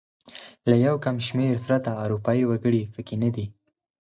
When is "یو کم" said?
0.85-1.15